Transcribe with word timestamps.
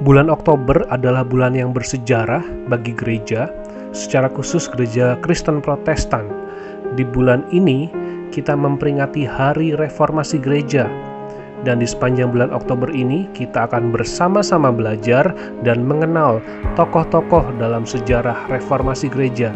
Bulan 0.00 0.32
Oktober 0.32 0.88
adalah 0.88 1.20
bulan 1.20 1.52
yang 1.52 1.76
bersejarah 1.76 2.40
bagi 2.72 2.96
gereja, 2.96 3.52
secara 3.92 4.32
khusus 4.32 4.64
gereja 4.72 5.20
Kristen 5.20 5.60
Protestan. 5.60 6.24
Di 6.96 7.04
bulan 7.04 7.44
ini, 7.52 7.92
kita 8.32 8.56
memperingati 8.56 9.28
Hari 9.28 9.76
Reformasi 9.76 10.40
Gereja, 10.40 10.88
dan 11.68 11.84
di 11.84 11.88
sepanjang 11.88 12.32
bulan 12.32 12.48
Oktober 12.48 12.88
ini 12.88 13.28
kita 13.36 13.68
akan 13.68 13.92
bersama-sama 13.92 14.72
belajar 14.72 15.36
dan 15.68 15.84
mengenal 15.84 16.40
tokoh-tokoh 16.80 17.44
dalam 17.60 17.84
sejarah 17.84 18.48
reformasi 18.48 19.12
gereja. 19.12 19.52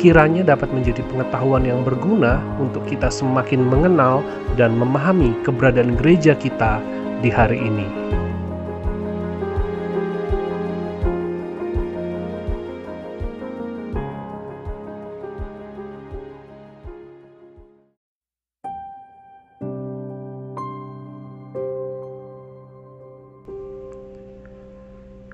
Kiranya 0.00 0.48
dapat 0.48 0.72
menjadi 0.72 1.04
pengetahuan 1.12 1.68
yang 1.68 1.84
berguna 1.84 2.40
untuk 2.56 2.88
kita 2.88 3.12
semakin 3.12 3.60
mengenal 3.60 4.24
dan 4.56 4.80
memahami 4.80 5.36
keberadaan 5.44 5.92
gereja 6.00 6.32
kita 6.32 6.80
di 7.20 7.28
hari 7.28 7.60
ini. 7.60 8.13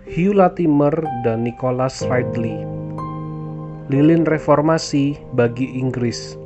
Hugh 0.09 0.33
Latimer 0.33 0.97
dan 1.29 1.45
Nicholas 1.45 2.01
Ridley. 2.09 2.65
Lilin 3.93 4.25
reformasi 4.25 5.21
bagi 5.37 5.69
Inggris. 5.77 6.41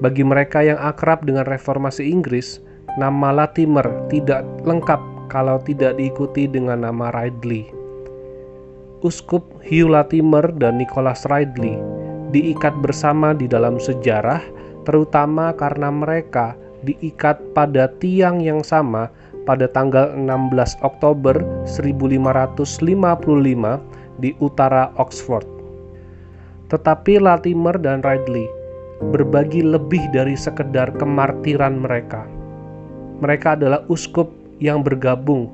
Bagi 0.00 0.24
mereka 0.24 0.64
yang 0.64 0.80
akrab 0.80 1.28
dengan 1.28 1.44
reformasi 1.44 2.08
Inggris, 2.08 2.64
nama 2.96 3.36
Latimer 3.36 3.84
tidak 4.08 4.48
lengkap 4.64 4.96
kalau 5.28 5.60
tidak 5.68 6.00
diikuti 6.00 6.48
dengan 6.48 6.88
nama 6.88 7.12
Ridley. 7.12 7.68
Uskup 9.04 9.44
Hugh 9.68 9.92
Latimer 9.92 10.48
dan 10.56 10.80
Nicholas 10.80 11.28
Ridley 11.28 11.76
diikat 12.32 12.80
bersama 12.80 13.36
di 13.36 13.44
dalam 13.44 13.76
sejarah, 13.76 14.40
terutama 14.88 15.52
karena 15.52 15.92
mereka 15.92 16.56
diikat 16.80 17.52
pada 17.52 17.92
tiang 18.00 18.40
yang 18.40 18.64
sama 18.64 19.12
pada 19.46 19.70
tanggal 19.70 20.10
16 20.18 20.82
Oktober 20.82 21.38
1555 21.64 23.78
di 24.18 24.34
utara 24.42 24.90
Oxford. 24.98 25.46
Tetapi 26.66 27.22
Latimer 27.22 27.78
dan 27.78 28.02
Ridley 28.02 28.50
berbagi 29.14 29.62
lebih 29.62 30.02
dari 30.10 30.34
sekedar 30.34 30.90
kemartiran 30.98 31.78
mereka. 31.78 32.26
Mereka 33.22 33.56
adalah 33.56 33.86
uskup 33.86 34.28
yang 34.58 34.82
bergabung 34.82 35.48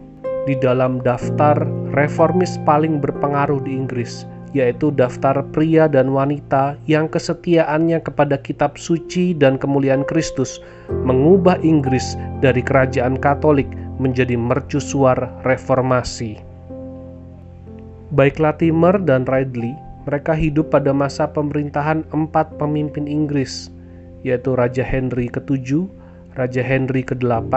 di 0.48 0.56
dalam 0.58 0.98
daftar 1.04 1.54
reformis 1.94 2.58
paling 2.66 2.98
berpengaruh 2.98 3.62
di 3.62 3.76
Inggris 3.76 4.26
yaitu 4.52 4.92
daftar 4.92 5.40
pria 5.52 5.88
dan 5.88 6.12
wanita 6.12 6.76
yang 6.84 7.08
kesetiaannya 7.08 8.04
kepada 8.04 8.36
kitab 8.40 8.76
suci 8.76 9.32
dan 9.32 9.56
kemuliaan 9.56 10.04
Kristus 10.04 10.60
mengubah 10.92 11.56
Inggris 11.64 12.16
dari 12.44 12.60
kerajaan 12.60 13.16
Katolik 13.16 13.68
menjadi 13.96 14.36
mercusuar 14.36 15.16
reformasi. 15.44 16.36
Baik 18.12 18.36
Latimer 18.36 19.00
dan 19.00 19.24
Ridley, 19.24 19.72
mereka 20.04 20.36
hidup 20.36 20.68
pada 20.68 20.92
masa 20.92 21.24
pemerintahan 21.32 22.04
empat 22.12 22.60
pemimpin 22.60 23.08
Inggris, 23.08 23.72
yaitu 24.20 24.52
Raja 24.52 24.84
Henry 24.84 25.32
ke-7, 25.32 25.88
Raja 26.36 26.60
Henry 26.60 27.00
ke-8, 27.00 27.52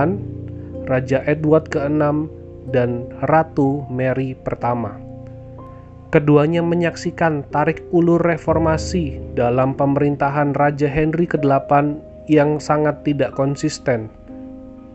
Raja 0.87 1.19
Edward 1.27 1.67
ke-6, 1.67 2.31
dan 2.71 3.11
Ratu 3.27 3.83
Mary 3.91 4.31
pertama. 4.47 4.95
Keduanya 6.13 6.61
menyaksikan 6.61 7.41
tarik 7.49 7.81
ulur 7.89 8.21
reformasi 8.21 9.17
dalam 9.33 9.73
pemerintahan 9.73 10.53
Raja 10.53 10.85
Henry 10.85 11.25
ke-8 11.25 11.97
yang 12.29 12.61
sangat 12.61 13.01
tidak 13.01 13.33
konsisten. 13.33 14.13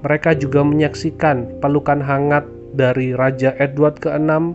Mereka 0.07 0.39
juga 0.39 0.65
menyaksikan 0.65 1.61
pelukan 1.61 2.01
hangat 2.01 2.47
dari 2.73 3.13
Raja 3.13 3.53
Edward 3.59 4.01
ke-6 4.01 4.55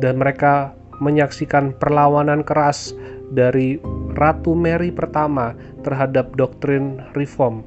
dan 0.00 0.14
mereka 0.16 0.72
menyaksikan 0.98 1.76
perlawanan 1.76 2.42
keras 2.42 2.96
dari 3.32 3.78
Ratu 4.16 4.56
Mary 4.56 4.92
pertama 4.92 5.54
terhadap 5.84 6.32
doktrin 6.36 7.00
reform. 7.12 7.64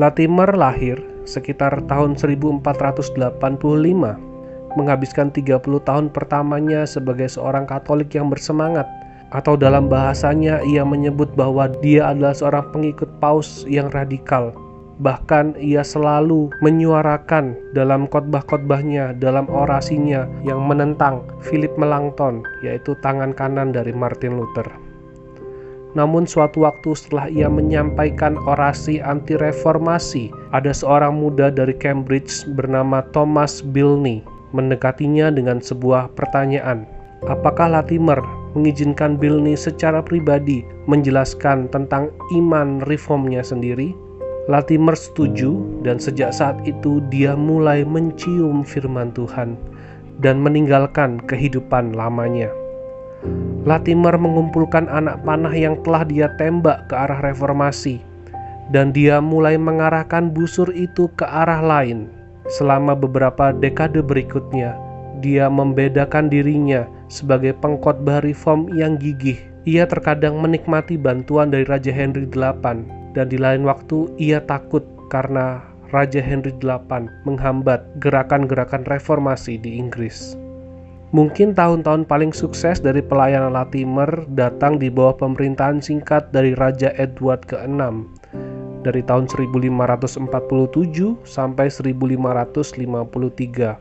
Latimer 0.00 0.48
lahir 0.56 0.96
sekitar 1.28 1.84
tahun 1.84 2.16
1485 2.16 4.29
menghabiskan 4.78 5.34
30 5.34 5.62
tahun 5.82 6.12
pertamanya 6.12 6.86
sebagai 6.86 7.26
seorang 7.26 7.66
Katolik 7.66 8.14
yang 8.14 8.30
bersemangat 8.30 8.86
atau 9.30 9.54
dalam 9.54 9.86
bahasanya 9.86 10.62
ia 10.66 10.82
menyebut 10.82 11.30
bahwa 11.38 11.70
dia 11.80 12.10
adalah 12.10 12.34
seorang 12.34 12.66
pengikut 12.74 13.08
paus 13.22 13.62
yang 13.66 13.90
radikal. 13.94 14.54
Bahkan 15.00 15.56
ia 15.56 15.80
selalu 15.80 16.52
menyuarakan 16.60 17.56
dalam 17.72 18.04
khotbah-khotbahnya, 18.04 19.16
dalam 19.16 19.48
orasinya 19.48 20.28
yang 20.44 20.60
menentang 20.68 21.24
Philip 21.40 21.72
Melanchthon, 21.80 22.44
yaitu 22.60 22.92
tangan 23.00 23.32
kanan 23.32 23.72
dari 23.72 23.96
Martin 23.96 24.36
Luther. 24.36 24.68
Namun 25.96 26.28
suatu 26.28 26.68
waktu 26.68 26.92
setelah 26.92 27.26
ia 27.32 27.48
menyampaikan 27.48 28.36
orasi 28.44 29.00
anti-reformasi, 29.00 30.30
ada 30.52 30.70
seorang 30.70 31.16
muda 31.16 31.48
dari 31.48 31.72
Cambridge 31.74 32.44
bernama 32.52 33.00
Thomas 33.10 33.64
Bilney 33.64 34.22
mendekatinya 34.56 35.30
dengan 35.30 35.58
sebuah 35.62 36.14
pertanyaan. 36.14 36.86
Apakah 37.28 37.68
Latimer 37.68 38.18
mengizinkan 38.56 39.20
Bilney 39.20 39.54
secara 39.54 40.00
pribadi 40.00 40.64
menjelaskan 40.88 41.68
tentang 41.68 42.08
iman 42.32 42.80
reformnya 42.88 43.44
sendiri? 43.44 43.92
Latimer 44.48 44.96
setuju 44.96 45.62
dan 45.84 46.00
sejak 46.00 46.32
saat 46.32 46.58
itu 46.66 47.04
dia 47.12 47.36
mulai 47.36 47.84
mencium 47.84 48.64
firman 48.64 49.12
Tuhan 49.12 49.54
dan 50.24 50.40
meninggalkan 50.40 51.20
kehidupan 51.28 51.92
lamanya. 51.92 52.48
Latimer 53.68 54.16
mengumpulkan 54.16 54.88
anak 54.88 55.20
panah 55.28 55.52
yang 55.52 55.76
telah 55.84 56.08
dia 56.08 56.32
tembak 56.40 56.88
ke 56.88 56.96
arah 56.96 57.20
reformasi 57.20 58.00
dan 58.72 58.96
dia 58.96 59.20
mulai 59.20 59.60
mengarahkan 59.60 60.32
busur 60.32 60.72
itu 60.72 61.12
ke 61.20 61.28
arah 61.28 61.60
lain 61.60 62.08
Selama 62.50 62.98
beberapa 62.98 63.54
dekade 63.54 64.02
berikutnya, 64.02 64.74
dia 65.22 65.46
membedakan 65.46 66.26
dirinya 66.26 66.90
sebagai 67.06 67.54
pengkhotbah 67.62 68.26
reform 68.26 68.74
yang 68.74 68.98
gigih. 68.98 69.38
Ia 69.68 69.86
terkadang 69.86 70.42
menikmati 70.42 70.98
bantuan 70.98 71.54
dari 71.54 71.62
Raja 71.62 71.94
Henry 71.94 72.26
VIII, 72.26 73.14
dan 73.14 73.26
di 73.30 73.38
lain 73.38 73.62
waktu 73.62 74.10
ia 74.18 74.42
takut 74.42 74.82
karena 75.14 75.62
Raja 75.94 76.18
Henry 76.18 76.50
VIII 76.58 77.06
menghambat 77.22 77.86
gerakan-gerakan 78.02 78.82
reformasi 78.86 79.58
di 79.58 79.78
Inggris. 79.78 80.34
Mungkin 81.10 81.58
tahun-tahun 81.58 82.06
paling 82.06 82.30
sukses 82.30 82.78
dari 82.78 83.02
pelayanan 83.02 83.50
Latimer 83.50 84.26
datang 84.30 84.78
di 84.78 84.86
bawah 84.86 85.18
pemerintahan 85.18 85.82
singkat 85.82 86.30
dari 86.30 86.54
Raja 86.54 86.94
Edward 86.94 87.50
ke-6 87.50 88.06
dari 88.80 89.04
tahun 89.04 89.28
1547 89.28 90.24
sampai 91.26 91.68
1553. 91.68 93.76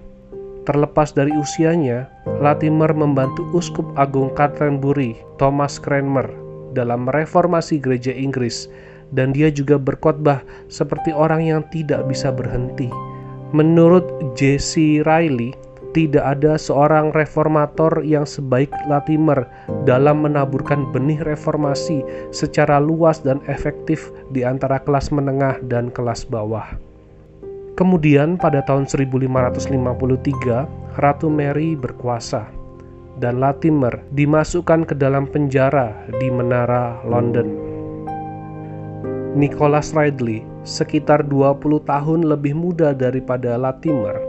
Terlepas 0.68 1.16
dari 1.16 1.32
usianya, 1.34 2.12
Latimer 2.44 2.94
membantu 2.94 3.48
Uskup 3.56 3.88
Agung 3.98 4.30
Canterbury, 4.38 5.18
Thomas 5.42 5.82
Cranmer, 5.82 6.30
dalam 6.78 7.10
reformasi 7.10 7.82
gereja 7.82 8.14
Inggris 8.14 8.70
dan 9.10 9.34
dia 9.34 9.50
juga 9.50 9.82
berkhotbah 9.82 10.46
seperti 10.70 11.10
orang 11.10 11.42
yang 11.42 11.66
tidak 11.74 12.06
bisa 12.06 12.30
berhenti. 12.30 12.94
Menurut 13.50 14.06
J.C. 14.38 15.02
Riley, 15.02 15.58
tidak 15.90 16.38
ada 16.38 16.54
seorang 16.54 17.10
reformator 17.18 18.06
yang 18.06 18.28
sebaik 18.28 18.70
Latimer 18.86 19.50
dalam 19.90 20.22
menaburkan 20.22 20.86
benih 20.94 21.18
reformasi 21.26 22.06
secara 22.30 22.78
luas 22.78 23.26
dan 23.26 23.42
efektif 23.50 24.14
di 24.30 24.46
antara 24.46 24.78
kelas 24.78 25.10
menengah 25.10 25.58
dan 25.66 25.90
kelas 25.90 26.30
bawah. 26.30 26.78
Kemudian 27.74 28.36
pada 28.36 28.60
tahun 28.68 28.92
1553, 28.92 31.00
Ratu 31.00 31.32
Mary 31.32 31.80
berkuasa 31.80 32.44
dan 33.24 33.40
Latimer 33.40 34.04
dimasukkan 34.12 34.84
ke 34.84 34.96
dalam 35.00 35.28
penjara 35.28 35.96
di 36.20 36.28
menara 36.28 37.00
London. 37.08 37.56
Nicholas 39.38 39.96
Ridley, 39.96 40.44
sekitar 40.68 41.24
20 41.24 41.80
tahun 41.88 42.28
lebih 42.28 42.58
muda 42.58 42.92
daripada 42.92 43.56
Latimer, 43.56 44.29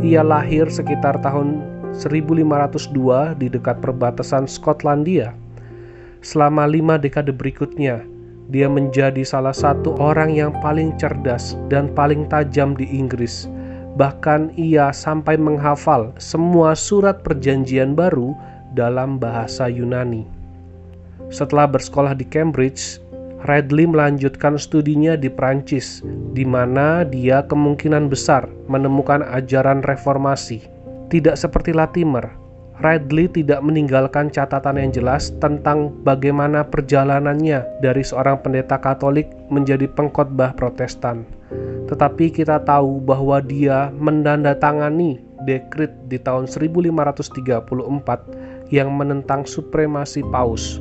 ia 0.00 0.24
lahir 0.24 0.68
sekitar 0.70 1.20
tahun 1.20 1.60
1502 1.94 3.38
di 3.38 3.46
dekat 3.48 3.78
perbatasan 3.84 4.48
Skotlandia. 4.48 5.36
Selama 6.24 6.64
lima 6.64 6.96
dekade 6.96 7.30
berikutnya, 7.30 8.02
dia 8.48 8.68
menjadi 8.68 9.24
salah 9.24 9.54
satu 9.54 9.96
orang 10.00 10.32
yang 10.32 10.52
paling 10.64 10.96
cerdas 10.96 11.56
dan 11.72 11.92
paling 11.92 12.28
tajam 12.28 12.76
di 12.76 12.84
Inggris 12.88 13.48
Bahkan 13.94 14.58
ia 14.58 14.90
sampai 14.90 15.38
menghafal 15.38 16.10
semua 16.18 16.74
surat 16.74 17.22
perjanjian 17.22 17.94
baru 17.94 18.34
dalam 18.74 19.22
bahasa 19.22 19.70
Yunani. 19.70 20.26
Setelah 21.30 21.70
bersekolah 21.70 22.18
di 22.18 22.26
Cambridge, 22.26 22.98
Radley 23.44 23.84
melanjutkan 23.84 24.56
studinya 24.56 25.20
di 25.20 25.28
Prancis, 25.28 26.00
di 26.32 26.48
mana 26.48 27.04
dia 27.04 27.44
kemungkinan 27.44 28.08
besar 28.08 28.48
menemukan 28.72 29.20
ajaran 29.20 29.84
reformasi. 29.84 30.64
Tidak 31.12 31.36
seperti 31.36 31.76
Latimer, 31.76 32.24
Radley 32.80 33.28
tidak 33.28 33.60
meninggalkan 33.60 34.32
catatan 34.32 34.80
yang 34.80 34.90
jelas 34.90 35.28
tentang 35.44 35.92
bagaimana 36.08 36.64
perjalanannya 36.64 37.60
dari 37.84 38.00
seorang 38.00 38.40
pendeta 38.40 38.80
Katolik 38.80 39.28
menjadi 39.52 39.92
pengkhotbah 39.92 40.56
Protestan. 40.56 41.28
Tetapi 41.86 42.32
kita 42.32 42.64
tahu 42.64 42.98
bahwa 43.04 43.44
dia 43.44 43.92
mendandatangani 43.94 45.20
dekrit 45.44 45.92
di 46.08 46.16
tahun 46.16 46.48
1534 46.48 48.72
yang 48.72 48.88
menentang 48.88 49.44
supremasi 49.44 50.24
paus, 50.32 50.80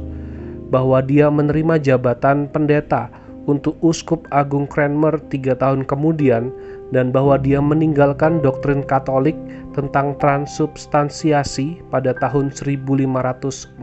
bahwa 0.74 1.06
dia 1.06 1.30
menerima 1.30 1.78
jabatan 1.78 2.50
pendeta 2.50 3.14
untuk 3.46 3.78
Uskup 3.86 4.25
Agung 4.34 4.66
Cranmer 4.66 5.22
tiga 5.30 5.54
tahun 5.54 5.86
kemudian 5.86 6.50
dan 6.90 7.14
bahwa 7.14 7.38
dia 7.38 7.62
meninggalkan 7.62 8.42
doktrin 8.42 8.81
Katolik 8.81 9.38
tentang 9.78 10.18
transubstansiasi 10.18 11.78
pada 11.94 12.18
tahun 12.18 12.50
1545. 12.50 13.78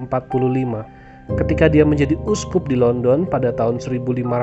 Ketika 1.38 1.70
dia 1.70 1.86
menjadi 1.86 2.18
uskup 2.26 2.66
di 2.66 2.74
London 2.74 3.22
pada 3.22 3.54
tahun 3.54 3.78
1550, 3.78 4.42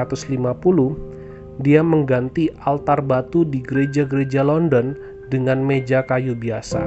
dia 1.65 1.81
mengganti 1.81 2.53
altar 2.63 3.01
batu 3.03 3.43
di 3.43 3.59
gereja-gereja 3.59 4.45
London 4.45 4.95
dengan 5.27 5.59
meja 5.59 6.05
kayu 6.05 6.37
biasa. 6.37 6.79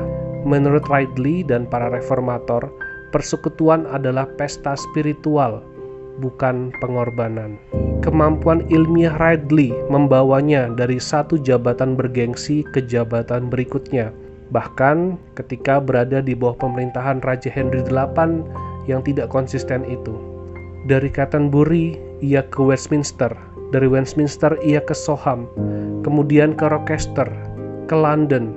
Menurut 0.49 0.89
Ridley 0.89 1.45
dan 1.45 1.69
para 1.69 1.93
reformator, 1.93 2.73
persekutuan 3.11 3.87
adalah 3.91 4.27
pesta 4.39 4.79
spiritual, 4.79 5.63
bukan 6.19 6.75
pengorbanan 6.79 7.59
kemampuan 8.01 8.65
ilmiah 8.73 9.15
Ridley 9.21 9.77
membawanya 9.93 10.73
dari 10.73 10.97
satu 10.97 11.37
jabatan 11.37 11.95
bergengsi 11.95 12.65
ke 12.73 12.81
jabatan 12.85 13.53
berikutnya. 13.53 14.11
Bahkan 14.51 15.15
ketika 15.39 15.79
berada 15.79 16.19
di 16.19 16.35
bawah 16.35 16.59
pemerintahan 16.59 17.23
Raja 17.23 17.53
Henry 17.53 17.87
VIII 17.87 18.43
yang 18.91 19.05
tidak 19.07 19.31
konsisten 19.31 19.87
itu. 19.87 20.17
Dari 20.91 21.13
Canterbury 21.13 21.95
ia 22.25 22.43
ke 22.43 22.59
Westminster, 22.59 23.31
dari 23.71 23.87
Westminster 23.87 24.59
ia 24.65 24.83
ke 24.83 24.97
Soham, 24.97 25.47
kemudian 26.03 26.57
ke 26.57 26.67
Rochester, 26.67 27.29
ke 27.87 27.95
London. 27.95 28.57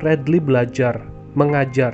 Radley 0.00 0.40
belajar, 0.40 0.96
mengajar, 1.36 1.92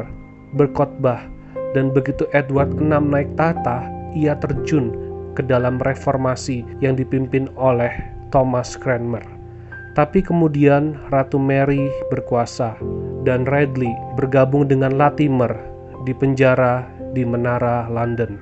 berkhotbah, 0.54 1.26
dan 1.72 1.90
begitu 1.90 2.28
Edward 2.36 2.76
VI 2.78 3.10
naik 3.10 3.30
tahta, 3.34 3.88
ia 4.14 4.38
terjun 4.38 4.94
ke 5.36 5.42
dalam 5.44 5.76
reformasi 5.82 6.64
yang 6.80 6.96
dipimpin 6.96 7.50
oleh 7.58 7.92
Thomas 8.30 8.74
Cranmer. 8.78 9.22
Tapi 9.96 10.20
kemudian 10.20 10.92
Ratu 11.08 11.40
Mary 11.40 11.88
berkuasa 12.12 12.76
dan 13.24 13.48
Radley 13.48 13.92
bergabung 14.16 14.68
dengan 14.68 14.92
Latimer 14.92 15.56
di 16.04 16.12
penjara 16.12 16.84
di 17.16 17.24
Menara 17.24 17.88
London. 17.88 18.36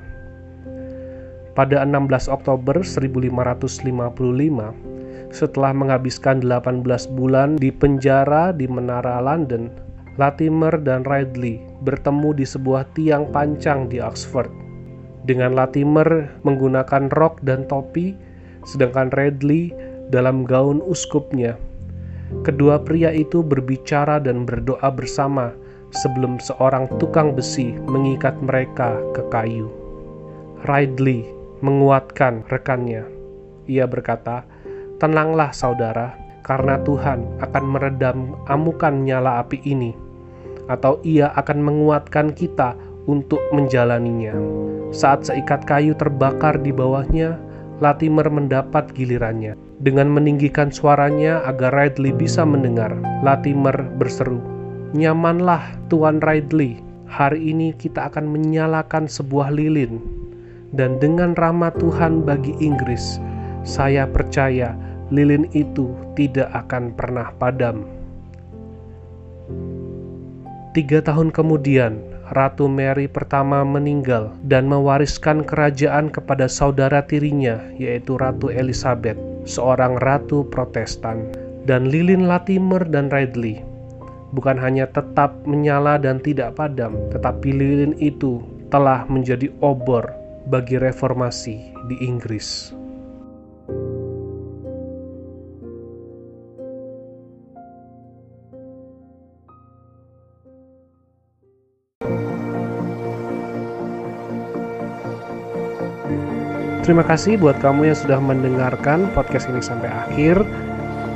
Pada 1.54 1.86
16 1.86 2.26
Oktober 2.26 2.82
1555, 2.82 4.74
setelah 5.30 5.70
menghabiskan 5.70 6.42
18 6.42 6.82
bulan 7.14 7.54
di 7.54 7.70
penjara 7.70 8.50
di 8.50 8.66
Menara 8.66 9.22
London, 9.22 9.70
Latimer 10.14 10.78
dan 10.78 11.02
Radley 11.02 11.58
bertemu 11.82 12.38
di 12.38 12.46
sebuah 12.46 12.86
tiang 12.94 13.34
pancang 13.34 13.90
di 13.90 13.98
Oxford 13.98 14.64
dengan 15.24 15.56
Latimer 15.56 16.36
menggunakan 16.44 17.08
rok 17.16 17.40
dan 17.40 17.64
topi, 17.64 18.12
sedangkan 18.68 19.08
Redley 19.16 19.72
dalam 20.12 20.44
gaun 20.44 20.84
uskupnya. 20.84 21.56
Kedua 22.44 22.80
pria 22.84 23.08
itu 23.08 23.40
berbicara 23.40 24.20
dan 24.20 24.44
berdoa 24.44 24.92
bersama 24.92 25.56
sebelum 25.96 26.36
seorang 26.44 26.92
tukang 27.00 27.32
besi 27.32 27.72
mengikat 27.88 28.36
mereka 28.44 29.00
ke 29.16 29.24
kayu. 29.32 29.72
Ridley 30.68 31.24
menguatkan 31.64 32.44
rekannya. 32.52 33.08
Ia 33.64 33.88
berkata, 33.88 34.44
"Tenanglah, 35.00 35.56
saudara, 35.56 36.12
karena 36.44 36.76
Tuhan 36.84 37.40
akan 37.40 37.64
meredam 37.64 38.36
amukan 38.52 39.08
nyala 39.08 39.40
api 39.40 39.64
ini, 39.64 39.96
atau 40.70 41.00
Ia 41.04 41.32
akan 41.36 41.58
menguatkan 41.60 42.32
kita 42.32 42.76
untuk 43.04 43.40
menjalaninya. 43.52 44.32
Saat 44.94 45.28
seikat 45.28 45.66
kayu 45.68 45.92
terbakar 45.96 46.60
di 46.60 46.72
bawahnya, 46.72 47.36
Latimer 47.82 48.30
mendapat 48.30 48.94
gilirannya. 48.94 49.58
Dengan 49.82 50.06
meninggikan 50.06 50.70
suaranya 50.70 51.42
agar 51.44 51.74
Ridley 51.74 52.14
bisa 52.14 52.46
mendengar, 52.46 52.94
Latimer 53.26 53.74
berseru, 53.98 54.38
Nyamanlah 54.94 55.74
Tuan 55.90 56.22
Ridley, 56.22 56.78
hari 57.10 57.50
ini 57.50 57.74
kita 57.74 58.06
akan 58.06 58.30
menyalakan 58.30 59.10
sebuah 59.10 59.50
lilin. 59.50 59.98
Dan 60.70 61.02
dengan 61.02 61.34
rahmat 61.34 61.74
Tuhan 61.82 62.22
bagi 62.22 62.54
Inggris, 62.62 63.18
saya 63.66 64.06
percaya 64.06 64.78
lilin 65.10 65.50
itu 65.54 65.90
tidak 66.14 66.50
akan 66.54 66.94
pernah 66.94 67.34
padam. 67.38 67.86
Tiga 70.74 70.98
tahun 70.98 71.30
kemudian, 71.30 72.02
Ratu 72.34 72.66
Mary 72.66 73.06
pertama 73.06 73.62
meninggal 73.62 74.34
dan 74.42 74.66
mewariskan 74.66 75.46
kerajaan 75.46 76.10
kepada 76.10 76.50
saudara 76.50 76.98
tirinya, 76.98 77.62
yaitu 77.78 78.18
Ratu 78.18 78.50
Elizabeth, 78.50 79.14
seorang 79.46 79.94
ratu 80.02 80.42
Protestan, 80.50 81.30
dan 81.62 81.94
lilin 81.94 82.26
Latimer 82.26 82.82
dan 82.90 83.06
Ridley. 83.06 83.62
Bukan 84.34 84.58
hanya 84.58 84.90
tetap 84.90 85.38
menyala 85.46 85.94
dan 85.94 86.18
tidak 86.18 86.58
padam, 86.58 86.98
tetapi 87.14 87.54
lilin 87.54 87.94
itu 88.02 88.42
telah 88.74 89.06
menjadi 89.06 89.54
obor 89.62 90.10
bagi 90.50 90.74
reformasi 90.74 91.70
di 91.86 92.02
Inggris. 92.02 92.74
Terima 106.84 107.00
kasih 107.00 107.40
buat 107.40 107.56
kamu 107.64 107.88
yang 107.88 107.96
sudah 107.96 108.20
mendengarkan 108.20 109.08
podcast 109.16 109.48
ini 109.48 109.64
sampai 109.64 109.88
akhir. 109.88 110.36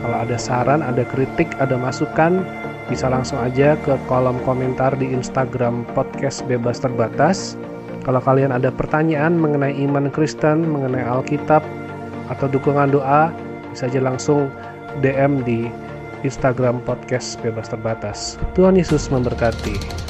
Kalau 0.01 0.17
ada 0.17 0.41
saran, 0.41 0.81
ada 0.81 1.05
kritik, 1.05 1.53
ada 1.61 1.77
masukan, 1.77 2.41
bisa 2.89 3.05
langsung 3.13 3.37
aja 3.37 3.77
ke 3.85 4.01
kolom 4.09 4.41
komentar 4.49 4.97
di 4.97 5.13
Instagram 5.13 5.85
podcast 5.93 6.41
bebas 6.49 6.81
terbatas. 6.81 7.61
Kalau 8.01 8.17
kalian 8.25 8.49
ada 8.49 8.73
pertanyaan 8.73 9.37
mengenai 9.37 9.77
iman 9.85 10.09
Kristen, 10.09 10.65
mengenai 10.65 11.05
Alkitab, 11.05 11.61
atau 12.33 12.49
dukungan 12.49 12.89
doa, 12.89 13.29
bisa 13.69 13.93
aja 13.93 14.01
langsung 14.01 14.49
DM 15.05 15.45
di 15.45 15.69
Instagram 16.25 16.81
podcast 16.89 17.37
bebas 17.45 17.69
terbatas. 17.69 18.41
Tuhan 18.57 18.73
Yesus 18.73 19.13
memberkati. 19.13 20.08